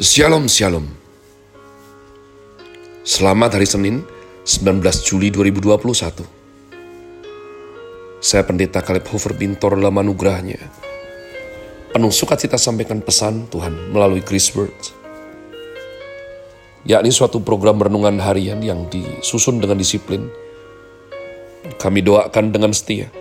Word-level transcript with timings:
Shalom 0.00 0.48
Shalom. 0.48 0.88
Selamat 3.04 3.60
hari 3.60 3.68
Senin 3.68 4.00
19 4.48 4.80
Juli 5.04 5.28
2021 5.28 6.24
Saya 8.24 8.40
pendeta 8.48 8.80
Kaleb 8.80 9.04
Hofer 9.12 9.36
Bintor 9.36 9.76
dalam 9.76 10.00
anugerahnya. 10.00 10.56
Penuh 11.92 12.08
sukacita 12.08 12.56
sampaikan 12.56 13.04
pesan 13.04 13.44
Tuhan 13.52 13.92
melalui 13.92 14.24
Chris 14.24 14.48
Words. 14.56 14.96
Yakni 16.88 17.12
suatu 17.12 17.44
program 17.44 17.84
renungan 17.84 18.24
harian 18.24 18.64
yang 18.64 18.88
disusun 18.88 19.60
dengan 19.60 19.76
disiplin 19.76 20.32
kami 21.76 22.00
doakan 22.00 22.48
dengan 22.48 22.72
setia 22.72 23.12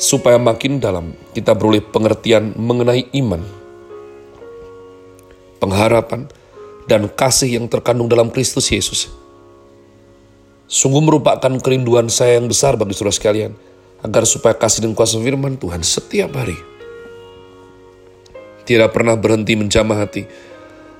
supaya 0.00 0.40
makin 0.40 0.80
dalam 0.80 1.12
kita 1.36 1.52
beroleh 1.52 1.84
pengertian 1.84 2.56
mengenai 2.56 3.12
iman 3.12 3.63
pengharapan, 5.64 6.28
dan 6.84 7.08
kasih 7.08 7.56
yang 7.56 7.66
terkandung 7.72 8.12
dalam 8.12 8.28
Kristus 8.28 8.68
Yesus. 8.68 9.08
Sungguh 10.68 11.00
merupakan 11.00 11.52
kerinduan 11.64 12.12
saya 12.12 12.36
yang 12.36 12.52
besar 12.52 12.76
bagi 12.76 12.92
saudara 12.92 13.16
sekalian, 13.16 13.56
agar 14.04 14.28
supaya 14.28 14.52
kasih 14.52 14.84
dan 14.84 14.92
kuasa 14.92 15.16
firman 15.16 15.56
Tuhan 15.56 15.80
setiap 15.80 16.36
hari 16.36 16.74
tidak 18.64 18.96
pernah 18.96 19.14
berhenti 19.14 19.54
menjamah 19.54 20.08
hati, 20.08 20.24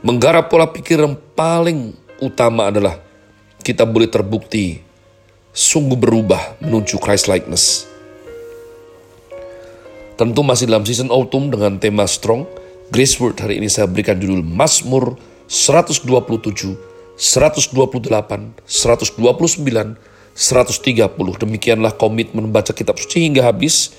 menggarap 0.05 0.53
pola 0.53 0.69
pikir 0.69 1.01
yang 1.01 1.17
paling 1.33 1.97
utama 2.20 2.69
adalah 2.69 3.01
kita 3.65 3.89
boleh 3.89 4.09
terbukti 4.09 4.84
sungguh 5.51 5.97
berubah 5.97 6.61
menuju 6.61 7.01
Christ 7.01 7.27
likeness. 7.27 7.89
Tentu 10.15 10.47
masih 10.47 10.70
dalam 10.70 10.87
season 10.87 11.11
autumn 11.11 11.51
dengan 11.51 11.81
tema 11.81 12.06
strong, 12.06 12.47
Grace 12.95 13.19
Word 13.19 13.43
hari 13.43 13.59
ini 13.59 13.66
saya 13.66 13.91
berikan 13.91 14.15
judul 14.15 14.47
Mazmur 14.47 15.19
127, 15.51 16.07
128, 17.19 17.75
129, 17.75 18.55
130. 20.39 21.42
Demikianlah 21.42 21.98
komitmen 21.98 22.47
membaca 22.47 22.70
kitab 22.70 22.95
suci 23.03 23.27
hingga 23.27 23.50
habis 23.50 23.98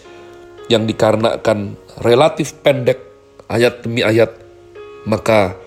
yang 0.71 0.87
dikarenakan 0.87 1.75
relatif 2.07 2.55
pendek 2.63 3.03
ayat 3.51 3.83
demi 3.83 3.99
ayat. 3.99 4.31
Maka 5.03 5.59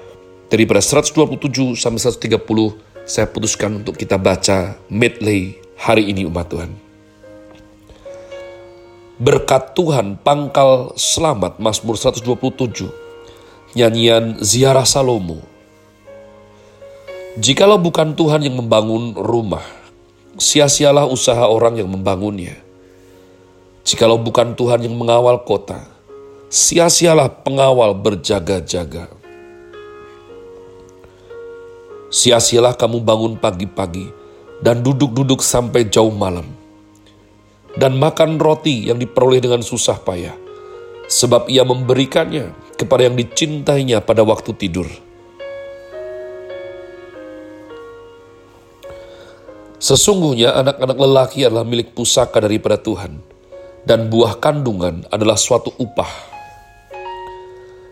daripada 0.48 0.80
127 0.80 1.76
sampai 1.76 2.00
130 2.00 2.32
saya 3.04 3.28
putuskan 3.28 3.84
untuk 3.84 4.00
kita 4.00 4.16
baca 4.16 4.80
medley 4.88 5.60
hari 5.76 6.08
ini 6.08 6.24
umat 6.24 6.48
Tuhan. 6.48 6.72
Berkat 9.20 9.76
Tuhan 9.76 10.16
pangkal 10.16 10.96
selamat 10.96 11.60
Mazmur 11.60 12.00
127 12.00 13.07
nyanyian 13.76 14.40
ziarah 14.40 14.88
Salomo. 14.88 15.44
Jikalau 17.36 17.76
bukan 17.76 18.16
Tuhan 18.16 18.42
yang 18.42 18.56
membangun 18.56 19.12
rumah, 19.14 19.64
sia-sialah 20.40 21.06
usaha 21.06 21.44
orang 21.46 21.76
yang 21.76 21.90
membangunnya. 21.90 22.56
Jikalau 23.84 24.16
bukan 24.20 24.56
Tuhan 24.56 24.84
yang 24.84 24.96
mengawal 24.96 25.44
kota, 25.44 25.84
sia-sialah 26.48 27.28
pengawal 27.44 27.92
berjaga-jaga. 27.96 29.08
Sia-sialah 32.08 32.72
kamu 32.72 33.04
bangun 33.04 33.36
pagi-pagi 33.36 34.08
dan 34.64 34.80
duduk-duduk 34.80 35.44
sampai 35.44 35.86
jauh 35.86 36.10
malam, 36.10 36.48
dan 37.76 37.94
makan 38.00 38.40
roti 38.40 38.88
yang 38.88 38.96
diperoleh 38.98 39.38
dengan 39.44 39.62
susah 39.62 40.00
payah, 40.00 40.34
sebab 41.06 41.46
ia 41.52 41.62
memberikannya 41.62 42.50
kepada 42.78 43.10
yang 43.10 43.18
dicintainya 43.18 43.98
pada 43.98 44.22
waktu 44.22 44.54
tidur. 44.54 44.86
Sesungguhnya 49.78 50.58
anak-anak 50.58 50.98
lelaki 50.98 51.46
adalah 51.46 51.66
milik 51.66 51.94
pusaka 51.94 52.42
daripada 52.42 52.78
Tuhan, 52.78 53.22
dan 53.86 54.10
buah 54.10 54.38
kandungan 54.38 55.06
adalah 55.10 55.38
suatu 55.38 55.74
upah. 55.78 56.38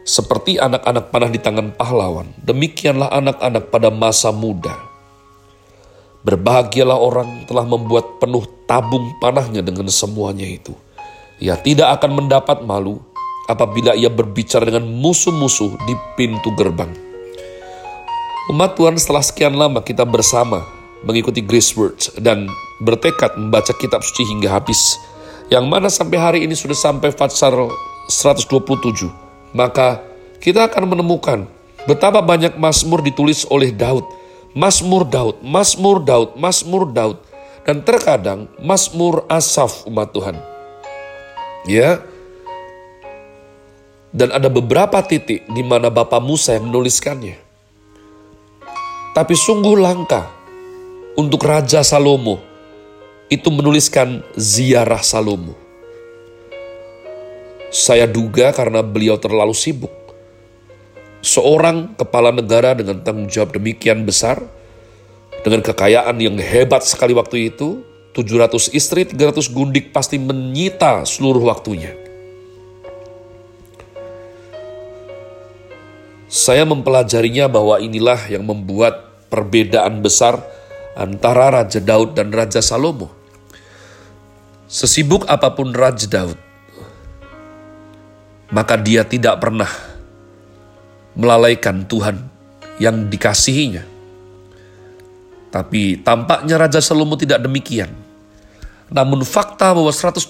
Seperti 0.06 0.58
anak-anak 0.58 1.10
panah 1.10 1.30
di 1.30 1.38
tangan 1.42 1.74
pahlawan, 1.74 2.30
demikianlah 2.42 3.10
anak-anak 3.10 3.74
pada 3.74 3.90
masa 3.90 4.30
muda. 4.30 4.74
Berbahagialah 6.26 6.98
orang 6.98 7.46
telah 7.46 7.62
membuat 7.62 8.18
penuh 8.18 8.46
tabung 8.66 9.14
panahnya 9.22 9.62
dengan 9.62 9.86
semuanya 9.86 10.46
itu. 10.46 10.74
Ia 11.38 11.54
tidak 11.58 12.02
akan 12.02 12.18
mendapat 12.22 12.66
malu, 12.66 12.98
apabila 13.46 13.94
ia 13.94 14.10
berbicara 14.10 14.66
dengan 14.66 14.86
musuh-musuh 14.86 15.74
di 15.86 15.94
pintu 16.18 16.50
gerbang. 16.54 16.90
Umat 18.46 18.78
Tuhan 18.78 18.94
setelah 18.94 19.26
sekian 19.26 19.58
lama 19.58 19.82
kita 19.82 20.06
bersama 20.06 20.62
mengikuti 21.02 21.42
Grace 21.42 21.74
Words 21.74 22.14
dan 22.22 22.46
bertekad 22.82 23.34
membaca 23.34 23.74
kitab 23.74 24.06
suci 24.06 24.26
hingga 24.26 24.54
habis. 24.54 24.98
Yang 25.50 25.64
mana 25.66 25.88
sampai 25.90 26.18
hari 26.18 26.38
ini 26.42 26.54
sudah 26.58 26.74
sampai 26.74 27.14
Fatsar 27.14 27.54
127. 28.10 29.06
Maka 29.54 30.02
kita 30.42 30.66
akan 30.66 30.90
menemukan 30.90 31.46
betapa 31.86 32.22
banyak 32.22 32.58
Mazmur 32.58 33.02
ditulis 33.02 33.46
oleh 33.50 33.70
Daud. 33.70 34.06
Mazmur 34.54 35.06
Daud, 35.06 35.42
Mazmur 35.42 36.02
Daud, 36.02 36.34
Mazmur 36.34 36.90
Daud. 36.90 37.18
Dan 37.66 37.82
terkadang 37.82 38.46
Mazmur 38.62 39.26
Asaf 39.26 39.90
umat 39.90 40.14
Tuhan. 40.14 40.38
Ya, 41.66 41.98
dan 44.16 44.32
ada 44.32 44.48
beberapa 44.48 45.04
titik 45.04 45.44
di 45.44 45.60
mana 45.60 45.92
Bapak 45.92 46.24
Musa 46.24 46.56
yang 46.56 46.72
menuliskannya. 46.72 47.36
Tapi 49.12 49.34
sungguh 49.36 49.76
langka 49.76 50.24
untuk 51.20 51.44
Raja 51.44 51.84
Salomo 51.84 52.40
itu 53.28 53.52
menuliskan 53.52 54.24
ziarah 54.40 55.04
Salomo. 55.04 55.52
Saya 57.68 58.08
duga 58.08 58.56
karena 58.56 58.80
beliau 58.80 59.20
terlalu 59.20 59.52
sibuk. 59.52 59.92
Seorang 61.20 61.92
kepala 62.00 62.32
negara 62.32 62.72
dengan 62.72 63.04
tanggung 63.04 63.28
jawab 63.28 63.52
demikian 63.52 64.06
besar, 64.08 64.40
dengan 65.44 65.60
kekayaan 65.60 66.16
yang 66.16 66.38
hebat 66.40 66.86
sekali 66.86 67.12
waktu 67.12 67.52
itu, 67.52 67.84
700 68.16 68.72
istri, 68.72 69.04
300 69.04 69.50
gundik 69.52 69.92
pasti 69.92 70.16
menyita 70.16 71.04
seluruh 71.04 71.50
waktunya. 71.50 72.05
Saya 76.36 76.68
mempelajarinya 76.68 77.48
bahwa 77.48 77.80
inilah 77.80 78.28
yang 78.28 78.44
membuat 78.44 79.24
perbedaan 79.32 80.04
besar 80.04 80.44
antara 80.92 81.48
Raja 81.48 81.80
Daud 81.80 82.12
dan 82.12 82.28
Raja 82.28 82.60
Salomo. 82.60 83.08
Sesibuk 84.68 85.24
apa 85.32 85.56
pun 85.56 85.72
Raja 85.72 86.04
Daud, 86.04 86.36
maka 88.52 88.76
dia 88.76 89.08
tidak 89.08 89.40
pernah 89.40 89.70
melalaikan 91.16 91.88
Tuhan 91.88 92.20
yang 92.84 93.08
dikasihinya. 93.08 93.88
Tapi 95.48 96.04
tampaknya 96.04 96.60
Raja 96.60 96.84
Salomo 96.84 97.16
tidak 97.16 97.40
demikian. 97.40 97.88
Namun 98.92 99.24
fakta 99.24 99.72
bahwa 99.72 99.88
127 99.88 100.28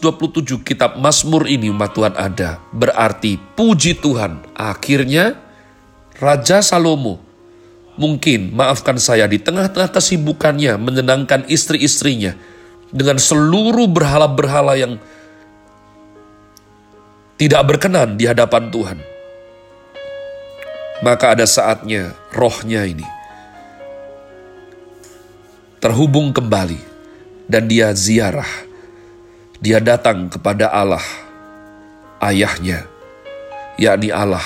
kitab 0.63 1.03
Mazmur 1.03 1.51
ini 1.51 1.67
umat 1.75 1.99
Tuhan 1.99 2.15
ada, 2.15 2.63
berarti 2.71 3.43
puji 3.59 3.99
Tuhan 3.99 4.55
akhirnya 4.55 5.46
Raja 6.17 6.65
Salomo 6.65 7.21
mungkin, 8.01 8.53
maafkan 8.57 8.97
saya, 8.97 9.29
di 9.29 9.37
tengah-tengah 9.37 9.93
kesibukannya 9.93 10.81
menyenangkan 10.81 11.45
istri-istrinya 11.49 12.37
dengan 12.89 13.21
seluruh 13.21 13.85
berhala-berhala 13.89 14.81
yang 14.81 14.97
tidak 17.37 17.63
berkenan 17.69 18.17
di 18.17 18.25
hadapan 18.25 18.73
Tuhan. 18.73 18.99
Maka 21.05 21.37
ada 21.37 21.45
saatnya 21.45 22.17
rohnya 22.33 22.89
ini 22.89 23.05
terhubung 25.77 26.33
kembali 26.33 26.81
dan 27.45 27.69
dia 27.69 27.93
ziarah. 27.93 28.49
Dia 29.57 29.81
datang 29.81 30.29
kepada 30.29 30.69
Allah, 30.69 31.05
ayahnya, 32.21 32.85
yakni 33.81 34.13
Allah 34.13 34.45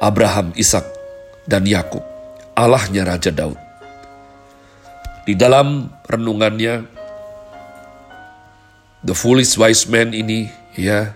Abraham, 0.00 0.56
Ishak, 0.56 0.88
dan 1.44 1.68
Yakub, 1.68 2.00
Allahnya 2.56 3.04
Raja 3.04 3.28
Daud. 3.28 3.60
Di 5.28 5.36
dalam 5.36 5.92
renungannya, 6.08 6.88
the 9.04 9.12
foolish 9.12 9.60
wise 9.60 9.84
man 9.84 10.16
ini 10.16 10.48
ya 10.72 11.12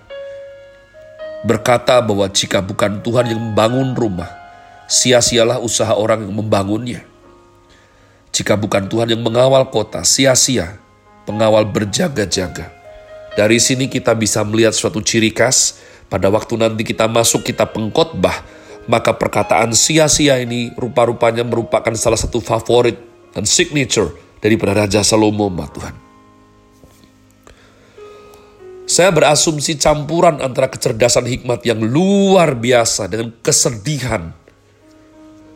berkata 1.49 2.05
bahwa 2.05 2.29
jika 2.29 2.61
bukan 2.61 3.01
Tuhan 3.01 3.33
yang 3.33 3.41
membangun 3.41 3.97
rumah, 3.97 4.29
sia-sialah 4.85 5.65
usaha 5.65 5.97
orang 5.97 6.29
yang 6.29 6.37
membangunnya. 6.37 7.01
Jika 8.37 8.61
bukan 8.61 8.85
Tuhan 8.93 9.09
yang 9.17 9.25
mengawal 9.25 9.65
kota, 9.73 10.05
sia-sia 10.05 10.77
pengawal 11.25 11.65
berjaga-jaga. 11.65 12.69
Dari 13.33 13.57
sini 13.57 13.89
kita 13.89 14.13
bisa 14.13 14.45
melihat 14.45 14.77
suatu 14.77 15.01
ciri 15.01 15.33
khas 15.33 15.81
pada 16.13 16.29
waktu 16.29 16.61
nanti 16.61 16.85
kita 16.85 17.09
masuk 17.09 17.49
kita 17.49 17.65
pengkhotbah 17.65 18.45
Maka 18.85 19.17
perkataan 19.17 19.73
sia-sia 19.73 20.37
ini 20.41 20.69
rupa-rupanya 20.77 21.41
merupakan 21.41 21.97
salah 21.97 22.21
satu 22.21 22.41
favorit 22.45 23.01
dan 23.33 23.49
signature 23.49 24.13
daripada 24.45 24.85
Raja 24.85 25.01
Salomo, 25.01 25.49
Tuhan. 25.49 26.05
Saya 28.85 29.09
berasumsi 29.09 29.81
campuran 29.81 30.45
antara 30.45 30.69
kecerdasan 30.69 31.25
hikmat 31.25 31.65
yang 31.65 31.81
luar 31.81 32.53
biasa 32.53 33.09
dengan 33.09 33.33
kesedihan, 33.41 34.37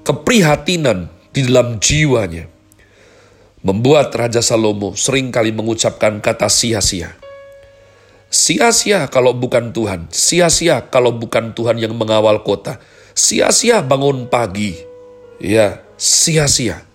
keprihatinan 0.01 1.13
di 1.29 1.45
dalam 1.45 1.77
jiwanya. 1.77 2.49
Membuat 3.61 4.17
Raja 4.17 4.41
Salomo 4.41 4.97
sering 4.97 5.29
kali 5.29 5.53
mengucapkan 5.53 6.25
kata 6.25 6.49
sia-sia. 6.49 7.13
Sia-sia 8.33 9.05
kalau 9.13 9.37
bukan 9.37 9.77
Tuhan, 9.77 10.09
sia-sia 10.09 10.89
kalau 10.89 11.13
bukan 11.13 11.53
Tuhan 11.53 11.77
yang 11.77 11.93
mengawal 11.93 12.41
kota, 12.41 12.81
sia-sia 13.19 13.83
bangun 13.83 14.31
pagi, 14.31 14.79
ya 15.43 15.83
sia-sia. 15.99 16.87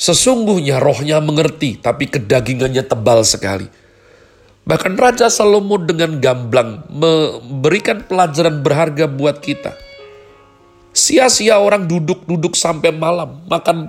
Sesungguhnya 0.00 0.80
rohnya 0.80 1.20
mengerti, 1.20 1.76
tapi 1.76 2.08
kedagingannya 2.08 2.86
tebal 2.86 3.20
sekali 3.28 3.68
Bahkan 4.68 5.00
Raja 5.00 5.32
Salomo 5.32 5.80
dengan 5.80 6.20
gamblang 6.20 6.84
memberikan 6.92 8.04
pelajaran 8.04 8.60
berharga 8.60 9.08
buat 9.08 9.40
kita. 9.40 9.72
Sia-sia 10.92 11.56
orang 11.56 11.88
duduk-duduk 11.88 12.52
sampai 12.52 12.92
malam, 12.92 13.48
makan 13.48 13.88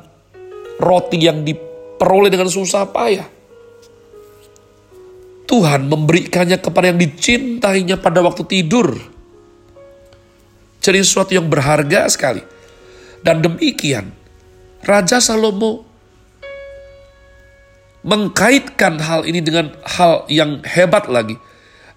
roti 0.80 1.20
yang 1.20 1.44
diperoleh 1.44 2.32
dengan 2.32 2.48
susah 2.48 2.88
payah. 2.96 3.28
Tuhan 5.52 5.92
memberikannya 5.92 6.64
kepada 6.64 6.96
yang 6.96 7.00
dicintainya 7.02 8.00
pada 8.00 8.24
waktu 8.24 8.48
tidur. 8.48 9.19
Jadi 10.80 11.00
sesuatu 11.04 11.32
yang 11.36 11.48
berharga 11.48 12.08
sekali. 12.08 12.44
Dan 13.20 13.44
demikian, 13.44 14.16
Raja 14.84 15.20
Salomo 15.20 15.84
mengkaitkan 18.00 18.96
hal 19.04 19.28
ini 19.28 19.44
dengan 19.44 19.76
hal 19.84 20.24
yang 20.32 20.64
hebat 20.64 21.12
lagi. 21.12 21.36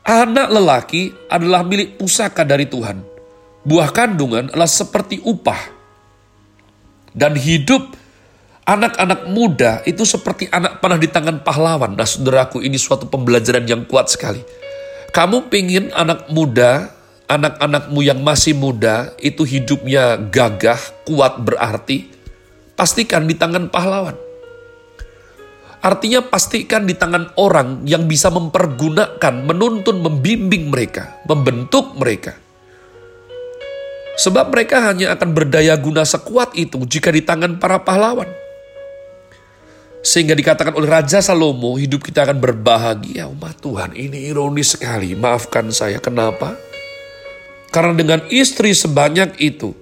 Anak 0.02 0.50
lelaki 0.50 1.14
adalah 1.30 1.62
milik 1.62 1.94
pusaka 1.94 2.42
dari 2.42 2.66
Tuhan. 2.66 3.06
Buah 3.62 3.94
kandungan 3.94 4.50
adalah 4.50 4.66
seperti 4.66 5.22
upah. 5.22 5.70
Dan 7.14 7.38
hidup 7.38 7.94
anak-anak 8.66 9.30
muda 9.30 9.82
itu 9.86 10.02
seperti 10.02 10.50
anak 10.50 10.82
panah 10.82 10.98
di 10.98 11.06
tangan 11.06 11.46
pahlawan. 11.46 11.94
Nah 11.94 12.06
saudaraku 12.06 12.66
ini 12.66 12.74
suatu 12.78 13.06
pembelajaran 13.06 13.62
yang 13.62 13.86
kuat 13.86 14.10
sekali. 14.10 14.42
Kamu 15.12 15.52
pingin 15.52 15.92
anak 15.94 16.32
muda, 16.32 16.88
anak-anakmu 17.30 18.00
yang 18.02 18.20
masih 18.20 18.56
muda 18.56 19.14
itu 19.22 19.42
hidupnya 19.46 20.18
gagah, 20.18 20.78
kuat 21.06 21.42
berarti, 21.42 22.10
pastikan 22.74 23.26
di 23.26 23.34
tangan 23.38 23.68
pahlawan. 23.70 24.16
Artinya 25.82 26.22
pastikan 26.22 26.86
di 26.86 26.94
tangan 26.94 27.34
orang 27.34 27.82
yang 27.90 28.06
bisa 28.06 28.30
mempergunakan, 28.30 29.34
menuntun, 29.42 29.98
membimbing 29.98 30.70
mereka, 30.70 31.18
membentuk 31.26 31.98
mereka. 31.98 32.38
Sebab 34.14 34.54
mereka 34.54 34.78
hanya 34.86 35.10
akan 35.18 35.34
berdaya 35.34 35.74
guna 35.74 36.06
sekuat 36.06 36.54
itu 36.54 36.78
jika 36.86 37.10
di 37.10 37.26
tangan 37.26 37.58
para 37.58 37.82
pahlawan. 37.82 38.30
Sehingga 40.02 40.38
dikatakan 40.38 40.74
oleh 40.78 40.90
Raja 40.90 41.18
Salomo, 41.18 41.74
hidup 41.78 42.02
kita 42.02 42.26
akan 42.30 42.38
berbahagia. 42.38 43.26
Umat 43.30 43.58
Tuhan, 43.58 43.94
ini 43.94 44.30
ironis 44.30 44.78
sekali. 44.78 45.14
Maafkan 45.14 45.70
saya, 45.74 45.98
kenapa? 45.98 46.54
Karena 47.72 47.96
dengan 47.96 48.20
istri 48.28 48.76
sebanyak 48.76 49.40
itu, 49.40 49.72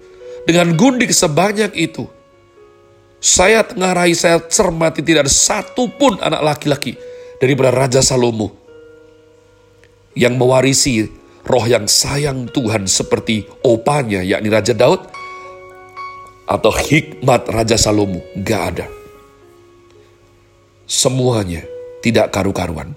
dengan 0.46 0.78
gundik 0.78 1.10
sebanyak 1.10 1.74
itu, 1.74 2.06
saya 3.18 3.66
tengah 3.66 3.92
raih, 3.92 4.14
saya 4.14 4.38
cermati 4.46 5.02
tidak 5.02 5.26
ada 5.26 5.32
satu 5.34 5.90
pun 5.90 6.16
anak 6.22 6.40
laki-laki 6.40 6.94
daripada 7.42 7.74
Raja 7.74 8.00
Salomo 8.00 8.54
yang 10.14 10.38
mewarisi 10.38 11.04
roh 11.42 11.66
yang 11.66 11.90
sayang 11.90 12.46
Tuhan 12.46 12.86
seperti 12.86 13.44
opanya 13.66 14.22
yakni 14.22 14.48
Raja 14.48 14.72
Daud 14.72 15.02
atau 16.46 16.70
hikmat 16.70 17.50
Raja 17.50 17.74
Salomo. 17.74 18.22
Gak 18.38 18.62
ada. 18.70 18.86
Semuanya 20.86 21.66
tidak 22.06 22.30
karu-karuan. 22.30 22.94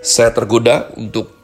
Saya 0.00 0.32
tergoda 0.32 0.90
untuk 0.96 1.35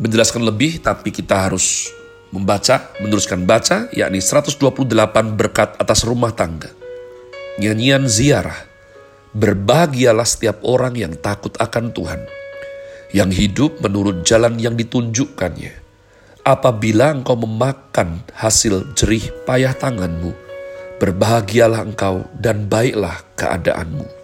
menjelaskan 0.00 0.48
lebih 0.48 0.80
tapi 0.80 1.12
kita 1.12 1.46
harus 1.46 1.92
membaca, 2.32 2.88
meneruskan 3.04 3.44
baca, 3.44 3.92
yakni 3.92 4.24
128 4.24 4.88
berkat 5.36 5.76
atas 5.76 6.08
rumah 6.08 6.32
tangga. 6.32 6.72
Nyanyian 7.60 8.08
ziarah, 8.08 8.56
berbahagialah 9.36 10.24
setiap 10.24 10.64
orang 10.64 10.96
yang 10.96 11.12
takut 11.20 11.52
akan 11.60 11.92
Tuhan, 11.92 12.24
yang 13.12 13.28
hidup 13.28 13.84
menurut 13.84 14.24
jalan 14.24 14.56
yang 14.56 14.78
ditunjukkannya. 14.78 15.76
Apabila 16.40 17.12
engkau 17.12 17.36
memakan 17.36 18.24
hasil 18.32 18.96
jerih 18.96 19.28
payah 19.44 19.76
tanganmu, 19.76 20.32
berbahagialah 20.96 21.84
engkau 21.84 22.24
dan 22.40 22.64
baiklah 22.64 23.20
keadaanmu. 23.36 24.19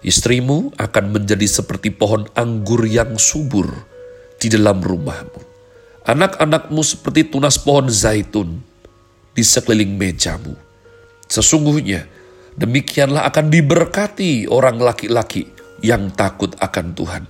Istrimu 0.00 0.72
akan 0.80 1.04
menjadi 1.12 1.44
seperti 1.44 1.92
pohon 1.92 2.24
anggur 2.32 2.88
yang 2.88 3.20
subur 3.20 3.68
di 4.40 4.48
dalam 4.48 4.80
rumahmu 4.80 5.50
Anak-anakmu 6.08 6.80
seperti 6.80 7.28
tunas 7.28 7.60
pohon 7.60 7.92
zaitun 7.92 8.64
di 9.36 9.44
sekeliling 9.44 10.00
mejamu. 10.00 10.56
Sesungguhnya 11.28 12.08
demikianlah 12.56 13.28
akan 13.28 13.52
diberkati 13.52 14.48
orang 14.48 14.80
laki-laki 14.80 15.44
yang 15.84 16.08
takut 16.16 16.56
akan 16.56 16.96
Tuhan. 16.96 17.24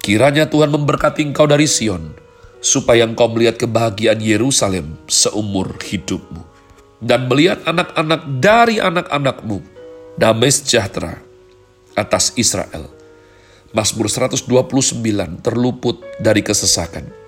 Kiranya 0.00 0.48
Tuhan 0.48 0.72
memberkati 0.72 1.22
engkau 1.22 1.44
dari 1.44 1.68
Sion, 1.68 2.16
supaya 2.64 3.04
engkau 3.04 3.28
melihat 3.30 3.60
kebahagiaan 3.60 4.18
Yerusalem 4.18 4.96
seumur 5.06 5.76
hidupmu. 5.78 6.42
Dan 6.98 7.28
melihat 7.28 7.60
anak-anak 7.68 8.40
dari 8.40 8.80
anak-anakmu, 8.80 9.62
damai 10.16 10.50
sejahtera 10.50 11.31
atas 11.94 12.32
Israel. 12.36 12.88
Mazmur 13.72 14.08
129 14.08 15.00
terluput 15.40 16.04
dari 16.20 16.44
kesesakan 16.44 17.22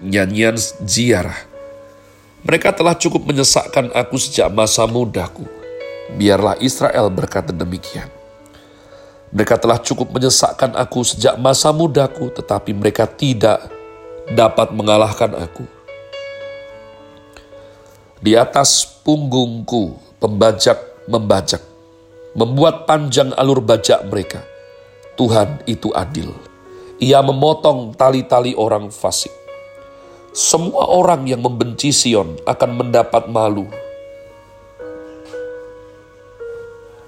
nyanyian 0.00 0.56
ziarah. 0.84 1.36
Mereka 2.46 2.70
telah 2.76 2.94
cukup 2.94 3.26
menyesakkan 3.26 3.90
aku 3.90 4.16
sejak 4.20 4.52
masa 4.52 4.86
mudaku. 4.86 5.48
Biarlah 6.14 6.54
Israel 6.62 7.10
berkata 7.10 7.50
demikian. 7.50 8.06
Mereka 9.34 9.58
telah 9.58 9.82
cukup 9.82 10.14
menyesakkan 10.14 10.70
aku 10.78 11.02
sejak 11.02 11.34
masa 11.42 11.74
mudaku, 11.74 12.30
tetapi 12.30 12.70
mereka 12.70 13.10
tidak 13.10 13.66
dapat 14.30 14.70
mengalahkan 14.70 15.34
aku. 15.34 15.66
Di 18.22 18.38
atas 18.38 18.86
punggungku, 19.02 19.98
pembajak 20.22 20.78
membajak, 21.10 21.60
membuat 22.36 22.84
panjang 22.84 23.32
alur 23.34 23.64
bajak 23.64 24.04
mereka. 24.06 24.44
Tuhan 25.16 25.64
itu 25.64 25.90
adil. 25.96 26.30
Ia 27.00 27.24
memotong 27.24 27.96
tali-tali 27.96 28.52
orang 28.52 28.92
fasik 28.92 29.32
semua 30.36 30.92
orang 30.92 31.24
yang 31.24 31.40
membenci 31.40 31.96
Sion 31.96 32.36
akan 32.44 32.70
mendapat 32.76 33.24
malu 33.32 33.64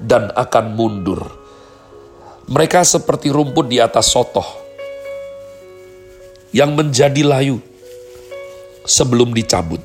dan 0.00 0.32
akan 0.32 0.72
mundur. 0.72 1.20
Mereka 2.48 2.80
seperti 2.88 3.28
rumput 3.28 3.68
di 3.68 3.84
atas 3.84 4.08
sotoh 4.08 4.48
yang 6.56 6.72
menjadi 6.72 7.20
layu 7.20 7.60
sebelum 8.88 9.36
dicabut, 9.36 9.84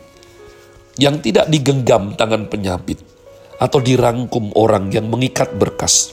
yang 0.96 1.20
tidak 1.20 1.52
digenggam 1.52 2.16
tangan 2.16 2.48
penyabit 2.48 3.12
atau 3.63 3.79
dirangkum 3.79 4.51
orang 4.60 4.91
yang 4.91 5.08
mengikat 5.08 5.55
berkas. 5.55 6.12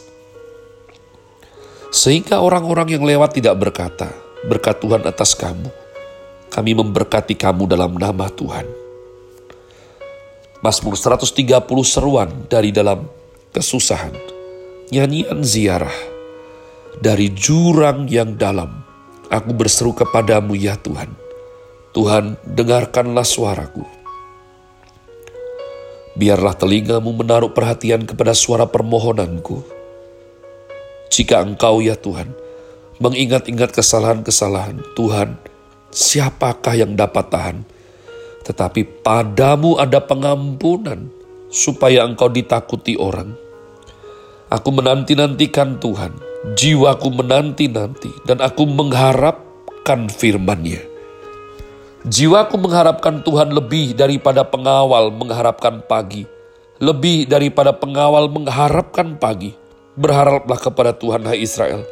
Sehingga 1.90 2.38
orang-orang 2.38 2.94
yang 2.94 3.02
lewat 3.02 3.34
tidak 3.34 3.58
berkata, 3.58 4.14
berkat 4.46 4.78
Tuhan 4.78 5.02
atas 5.02 5.34
kamu 5.34 5.80
kami 6.50 6.74
memberkati 6.74 7.38
kamu 7.38 7.70
dalam 7.70 7.94
nama 7.94 8.26
Tuhan. 8.26 8.66
Mazmur 10.60 10.98
130 10.98 11.46
seruan 11.86 12.28
dari 12.50 12.74
dalam 12.74 13.06
kesusahan. 13.54 14.12
Nyanyian 14.90 15.40
ziarah. 15.46 15.94
Dari 17.00 17.32
jurang 17.32 18.10
yang 18.10 18.34
dalam, 18.34 18.82
aku 19.30 19.54
berseru 19.54 19.94
kepadamu 19.94 20.58
ya 20.58 20.74
Tuhan. 20.76 21.14
Tuhan, 21.94 22.36
dengarkanlah 22.44 23.24
suaraku. 23.24 23.99
Biarlah 26.20 26.52
telingamu 26.52 27.16
menaruh 27.16 27.56
perhatian 27.56 28.04
kepada 28.04 28.36
suara 28.36 28.68
permohonanku. 28.68 29.64
Jika 31.08 31.40
engkau 31.40 31.80
ya 31.80 31.96
Tuhan, 31.96 32.36
mengingat-ingat 33.00 33.72
kesalahan-kesalahan 33.72 34.84
Tuhan, 34.92 35.40
siapakah 35.88 36.76
yang 36.76 36.92
dapat 36.92 37.24
tahan? 37.32 37.58
Tetapi 38.44 39.00
padamu 39.00 39.80
ada 39.80 40.04
pengampunan, 40.04 41.08
supaya 41.48 42.04
engkau 42.04 42.28
ditakuti 42.28 43.00
orang. 43.00 43.32
Aku 44.52 44.76
menanti-nantikan 44.76 45.80
Tuhan, 45.80 46.20
jiwaku 46.52 47.08
menanti-nanti, 47.16 48.12
dan 48.28 48.44
aku 48.44 48.68
mengharapkan 48.68 50.12
firman-Nya. 50.12 50.89
Jiwaku 52.00 52.56
mengharapkan 52.56 53.20
Tuhan 53.20 53.52
lebih 53.52 53.92
daripada 53.92 54.40
pengawal 54.40 55.12
mengharapkan 55.12 55.84
pagi, 55.84 56.24
lebih 56.80 57.28
daripada 57.28 57.76
pengawal 57.76 58.24
mengharapkan 58.32 59.20
pagi. 59.20 59.52
Berharaplah 60.00 60.56
kepada 60.56 60.96
Tuhan, 60.96 61.28
hai 61.28 61.44
Israel, 61.44 61.84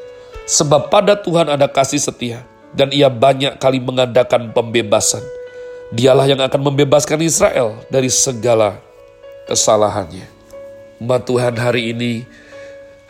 sebab 0.49 0.89
pada 0.89 1.13
Tuhan 1.13 1.53
ada 1.53 1.69
kasih 1.69 2.01
setia, 2.01 2.41
dan 2.73 2.89
ia 2.89 3.13
banyak 3.13 3.61
kali 3.61 3.85
mengadakan 3.85 4.49
pembebasan. 4.57 5.21
Dialah 5.93 6.25
yang 6.25 6.41
akan 6.41 6.73
membebaskan 6.73 7.21
Israel 7.21 7.77
dari 7.93 8.09
segala 8.09 8.81
kesalahannya. 9.45 10.25
Umat 11.05 11.29
Tuhan 11.29 11.53
hari 11.61 11.93
ini, 11.93 12.25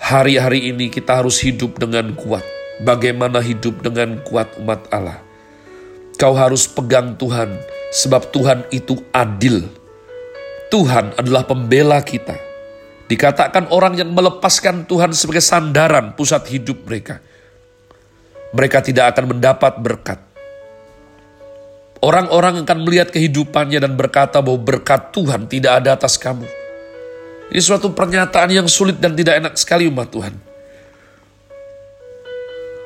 hari-hari 0.02 0.74
ini 0.74 0.90
kita 0.90 1.22
harus 1.22 1.38
hidup 1.38 1.78
dengan 1.78 2.10
kuat. 2.18 2.42
Bagaimana 2.82 3.38
hidup 3.38 3.86
dengan 3.86 4.18
kuat 4.26 4.50
umat 4.58 4.82
Allah? 4.90 5.27
Kau 6.18 6.34
harus 6.34 6.66
pegang 6.66 7.14
Tuhan, 7.14 7.62
sebab 7.94 8.34
Tuhan 8.34 8.66
itu 8.74 8.98
adil. 9.14 9.70
Tuhan 10.68 11.14
adalah 11.14 11.46
pembela 11.46 12.02
kita. 12.02 12.34
Dikatakan 13.08 13.72
orang 13.72 13.96
yang 13.96 14.10
melepaskan 14.12 14.84
Tuhan 14.84 15.16
sebagai 15.16 15.40
sandaran 15.40 16.12
pusat 16.12 16.44
hidup 16.52 16.84
mereka. 16.84 17.24
Mereka 18.52 18.84
tidak 18.84 19.14
akan 19.16 19.38
mendapat 19.38 19.78
berkat. 19.80 20.18
Orang-orang 21.98 22.62
akan 22.62 22.78
melihat 22.84 23.10
kehidupannya 23.10 23.78
dan 23.78 23.94
berkata 23.96 24.38
bahwa 24.44 24.60
berkat 24.60 25.10
Tuhan 25.10 25.46
tidak 25.46 25.82
ada 25.82 25.96
atas 25.96 26.20
kamu. 26.20 26.46
Ini 27.48 27.62
suatu 27.64 27.96
pernyataan 27.96 28.52
yang 28.52 28.68
sulit 28.68 29.00
dan 29.00 29.16
tidak 29.16 29.40
enak 29.40 29.54
sekali 29.56 29.88
umat 29.88 30.12
Tuhan. 30.12 30.34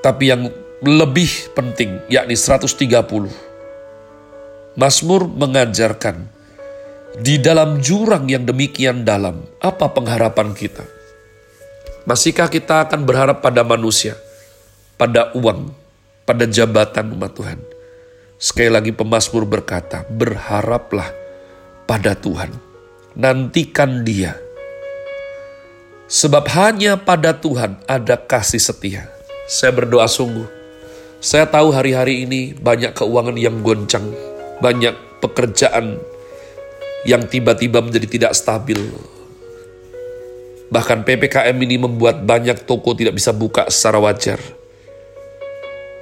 Tapi 0.03 0.25
yang 0.31 0.62
lebih 0.83 1.55
penting 1.55 2.03
yakni 2.11 2.35
130. 2.35 3.31
Mazmur 4.75 5.31
mengajarkan 5.31 6.27
di 7.23 7.39
dalam 7.39 7.79
jurang 7.79 8.27
yang 8.27 8.43
demikian 8.43 9.07
dalam, 9.07 9.47
apa 9.63 9.87
pengharapan 9.95 10.57
kita? 10.57 10.83
Masihkah 12.03 12.51
kita 12.51 12.89
akan 12.89 13.07
berharap 13.07 13.39
pada 13.45 13.63
manusia, 13.63 14.19
pada 14.99 15.31
uang, 15.39 15.71
pada 16.27 16.51
jabatan 16.51 17.15
umat 17.15 17.31
Tuhan? 17.31 17.61
Sekali 18.43 18.75
lagi 18.75 18.91
pemazmur 18.91 19.47
berkata, 19.47 20.03
berharaplah 20.11 21.15
pada 21.87 22.19
Tuhan. 22.19 22.51
Nantikan 23.15 24.03
dia. 24.03 24.35
Sebab 26.11 26.49
hanya 26.59 26.99
pada 26.99 27.37
Tuhan 27.39 27.79
ada 27.87 28.19
kasih 28.19 28.59
setia. 28.59 29.07
Saya 29.47 29.71
berdoa 29.71 30.09
sungguh. 30.11 30.62
Saya 31.23 31.47
tahu 31.47 31.71
hari-hari 31.71 32.27
ini 32.27 32.51
banyak 32.51 32.99
keuangan 32.99 33.39
yang 33.39 33.63
goncang. 33.63 34.11
Banyak 34.59 35.23
pekerjaan 35.23 36.03
yang 37.07 37.31
tiba-tiba 37.31 37.79
menjadi 37.79 38.11
tidak 38.11 38.33
stabil. 38.35 38.83
Bahkan 40.67 41.07
PPKM 41.07 41.55
ini 41.63 41.79
membuat 41.79 42.27
banyak 42.27 42.67
toko 42.67 42.99
tidak 42.99 43.15
bisa 43.15 43.31
buka 43.31 43.71
secara 43.71 44.03
wajar. 44.03 44.43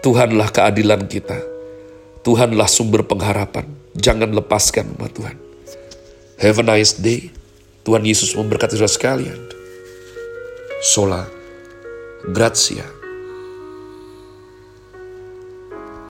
Tuhanlah 0.00 0.48
keadilan 0.56 1.04
kita. 1.04 1.36
Tuhanlah 2.24 2.68
sumber 2.72 3.04
pengharapan. 3.04 3.68
Jangan 3.92 4.32
lepaskan 4.32 4.96
umat 4.96 5.12
Tuhan. 5.12 5.36
Have 6.40 6.64
a 6.64 6.64
nice 6.64 6.96
day. 6.96 7.28
Tuhan 7.84 8.08
Yesus 8.08 8.32
memberkati 8.32 8.72
saudara 8.72 8.88
sekalian. 8.88 9.40
Sola. 10.80 11.28
Grazie. 12.24 12.99